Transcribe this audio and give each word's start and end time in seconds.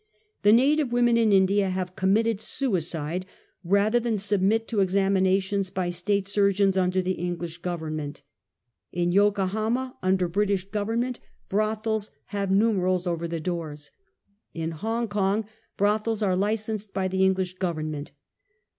The 0.41 0.51
native 0.51 0.91
women 0.91 1.15
in 1.15 1.31
India 1.31 1.69
have 1.69 1.95
committed 1.95 2.41
sui 2.41 2.81
/ 2.81 2.81
cide 2.81 3.23
rather 3.63 3.99
than 3.99 4.17
submit 4.17 4.67
to 4.69 4.77
examinotions 4.79 5.71
by 5.71 5.91
State 5.91 6.27
\ 6.27 6.27
surgeons 6.27 6.75
under 6.75 7.03
the 7.03 7.11
English 7.21 7.59
Government. 7.59 8.23
In 8.91 9.11
Yokohama, 9.11 9.95
under 10.01 10.27
British 10.27 10.67
government, 10.71 11.19
brothels 11.49 12.09
have 12.33 12.49
numerals 12.49 13.05
over 13.05 13.27
the 13.27 13.39
doors. 13.39 13.91
In 14.55 14.71
Hong 14.71 15.07
Kong 15.07 15.45
brothels 15.77 16.23
are 16.23 16.35
licensed 16.35 16.95
by 16.95 17.07
the 17.07 17.23
Eng 17.23 17.35
lish 17.35 17.53
Government. 17.59 18.11